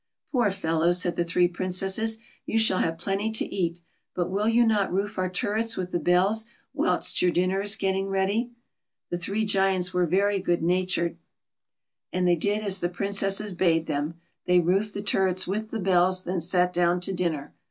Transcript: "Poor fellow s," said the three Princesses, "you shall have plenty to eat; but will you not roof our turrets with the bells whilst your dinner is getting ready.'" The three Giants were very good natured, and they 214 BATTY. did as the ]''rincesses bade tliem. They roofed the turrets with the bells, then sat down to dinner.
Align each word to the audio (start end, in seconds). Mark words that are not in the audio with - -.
"Poor 0.31 0.49
fellow 0.49 0.89
s," 0.89 0.97
said 0.99 1.15
the 1.15 1.23
three 1.23 1.47
Princesses, 1.47 2.17
"you 2.43 2.57
shall 2.57 2.79
have 2.79 2.97
plenty 2.97 3.29
to 3.29 3.45
eat; 3.53 3.81
but 4.15 4.31
will 4.31 4.47
you 4.47 4.65
not 4.65 4.91
roof 4.91 5.19
our 5.19 5.29
turrets 5.29 5.77
with 5.77 5.91
the 5.91 5.99
bells 5.99 6.45
whilst 6.73 7.21
your 7.21 7.29
dinner 7.29 7.61
is 7.61 7.75
getting 7.75 8.07
ready.'" 8.07 8.49
The 9.11 9.19
three 9.19 9.45
Giants 9.45 9.93
were 9.93 10.07
very 10.07 10.39
good 10.39 10.63
natured, 10.63 11.19
and 12.11 12.27
they 12.27 12.35
214 12.35 12.39
BATTY. 12.39 12.59
did 12.59 12.65
as 12.65 12.79
the 12.79 12.89
]''rincesses 12.89 13.55
bade 13.55 13.85
tliem. 13.85 14.15
They 14.47 14.59
roofed 14.59 14.95
the 14.95 15.03
turrets 15.03 15.45
with 15.47 15.69
the 15.69 15.79
bells, 15.79 16.23
then 16.23 16.41
sat 16.41 16.73
down 16.73 16.99
to 17.01 17.13
dinner. 17.13 17.53